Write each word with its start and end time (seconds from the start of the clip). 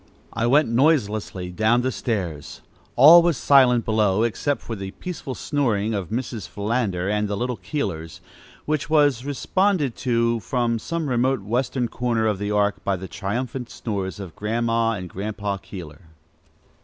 I 0.33 0.47
went 0.47 0.67
noiselessly 0.67 1.51
down 1.51 1.81
the 1.83 1.91
stairs. 1.91 2.61
All 2.95 3.21
was 3.21 3.37
silent 3.37 3.85
below, 3.85 4.23
except 4.23 4.61
for 4.61 4.75
the 4.75 4.89
peaceful 4.89 5.35
snoring 5.35 5.93
of 5.93 6.09
Mrs. 6.09 6.47
Philander 6.49 7.07
and 7.07 7.27
the 7.27 7.37
little 7.37 7.57
Keelers, 7.57 8.19
which 8.65 8.89
was 8.89 9.25
responded 9.25 9.95
to 9.97 10.39
from 10.39 10.79
some 10.79 11.07
remote 11.07 11.41
western 11.43 11.87
corner 11.87 12.25
of 12.25 12.39
the 12.39 12.49
Ark 12.49 12.83
by 12.83 12.95
the 12.95 13.07
triumphant 13.07 13.69
snores 13.69 14.19
of 14.19 14.35
Grandma 14.35 14.93
and 14.93 15.07
Grandpa 15.07 15.57
Keeler. 15.57 16.01